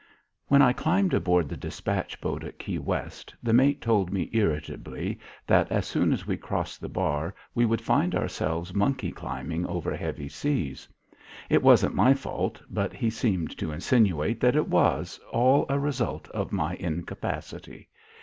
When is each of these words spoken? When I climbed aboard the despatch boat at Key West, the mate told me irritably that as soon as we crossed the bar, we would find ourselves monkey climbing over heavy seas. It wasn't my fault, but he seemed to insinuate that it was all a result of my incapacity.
When 0.47 0.63
I 0.63 0.73
climbed 0.73 1.13
aboard 1.13 1.47
the 1.47 1.55
despatch 1.55 2.19
boat 2.19 2.43
at 2.43 2.57
Key 2.57 2.79
West, 2.79 3.35
the 3.43 3.53
mate 3.53 3.81
told 3.81 4.11
me 4.11 4.31
irritably 4.33 5.19
that 5.45 5.71
as 5.71 5.85
soon 5.85 6.11
as 6.11 6.25
we 6.25 6.37
crossed 6.37 6.81
the 6.81 6.89
bar, 6.89 7.35
we 7.53 7.65
would 7.67 7.81
find 7.81 8.15
ourselves 8.15 8.73
monkey 8.73 9.11
climbing 9.11 9.63
over 9.67 9.95
heavy 9.95 10.27
seas. 10.27 10.87
It 11.51 11.61
wasn't 11.61 11.93
my 11.93 12.15
fault, 12.15 12.59
but 12.67 12.93
he 12.93 13.11
seemed 13.11 13.55
to 13.59 13.71
insinuate 13.71 14.39
that 14.39 14.55
it 14.55 14.67
was 14.67 15.19
all 15.31 15.67
a 15.69 15.77
result 15.77 16.27
of 16.29 16.51
my 16.51 16.73
incapacity. 16.77 17.87